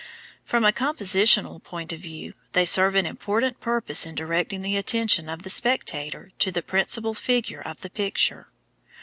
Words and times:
From 0.43 0.65
a 0.65 0.71
compositional 0.73 1.63
point 1.63 1.93
of 1.93 1.99
view 1.99 2.33
they 2.53 2.65
serve 2.65 2.95
an 2.95 3.05
important 3.05 3.59
purpose 3.59 4.03
in 4.03 4.15
directing 4.15 4.63
the 4.63 4.75
attention 4.75 5.29
of 5.29 5.43
the 5.43 5.49
spectator 5.51 6.31
to 6.39 6.51
the 6.51 6.63
principal 6.63 7.13
figure 7.13 7.61
of 7.61 7.81
the 7.81 7.89
picture. 7.91 8.47